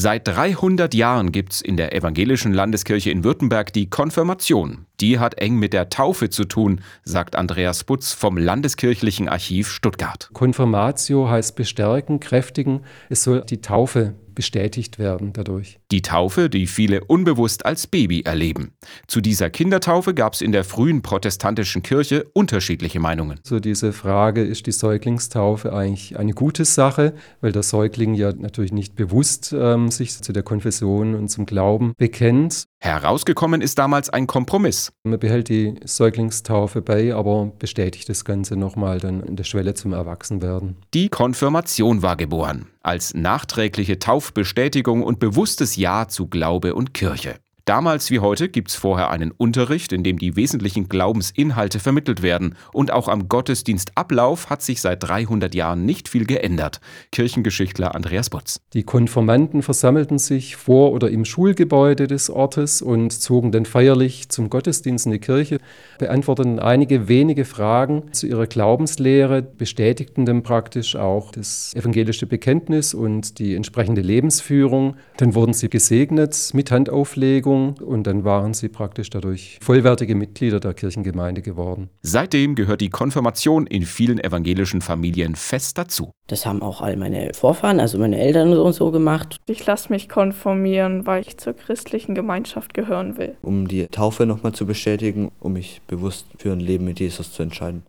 [0.00, 4.86] Seit 300 Jahren gibt's in der evangelischen Landeskirche in Württemberg die Konfirmation.
[5.00, 10.30] Die hat eng mit der Taufe zu tun, sagt Andreas Butz vom Landeskirchlichen Archiv Stuttgart.
[10.32, 12.82] Konfirmatio heißt bestärken, kräftigen.
[13.08, 15.80] Es soll die Taufe bestätigt werden dadurch.
[15.90, 18.70] Die Taufe, die viele unbewusst als Baby erleben.
[19.08, 23.40] Zu dieser Kindertaufe gab es in der frühen protestantischen Kirche unterschiedliche Meinungen.
[23.42, 28.70] So diese Frage, ist die Säuglingstaufe eigentlich eine gute Sache, weil der Säugling ja natürlich
[28.70, 32.68] nicht bewusst ähm, sich zu der Konfession und zum Glauben bekennt.
[32.80, 34.92] Herausgekommen ist damals ein Kompromiss.
[35.02, 39.92] Man behält die Säuglingstaufe bei, aber bestätigt das Ganze nochmal dann in der Schwelle zum
[39.92, 40.76] Erwachsenwerden.
[40.94, 47.40] Die Konfirmation war geboren, als nachträgliche Taufbestätigung und bewusstes Ja zu Glaube und Kirche.
[47.68, 52.54] Damals wie heute gibt es vorher einen Unterricht, in dem die wesentlichen Glaubensinhalte vermittelt werden.
[52.72, 56.80] Und auch am Gottesdienstablauf hat sich seit 300 Jahren nicht viel geändert.
[57.12, 58.62] Kirchengeschichtler Andreas Butz.
[58.72, 64.48] Die Konformanten versammelten sich vor oder im Schulgebäude des Ortes und zogen dann feierlich zum
[64.48, 65.58] Gottesdienst in die Kirche,
[65.98, 73.38] beantworteten einige wenige Fragen zu ihrer Glaubenslehre, bestätigten dann praktisch auch das evangelische Bekenntnis und
[73.38, 74.96] die entsprechende Lebensführung.
[75.18, 80.74] Dann wurden sie gesegnet mit Handauflegung und dann waren sie praktisch dadurch vollwertige Mitglieder der
[80.74, 81.90] Kirchengemeinde geworden.
[82.02, 86.10] Seitdem gehört die Konfirmation in vielen evangelischen Familien fest dazu.
[86.28, 89.36] Das haben auch all meine Vorfahren, also meine Eltern so und so gemacht.
[89.46, 93.36] Ich lasse mich konformieren, weil ich zur christlichen Gemeinschaft gehören will.
[93.42, 97.42] Um die Taufe nochmal zu bestätigen, um mich bewusst für ein Leben mit Jesus zu
[97.42, 97.82] entscheiden.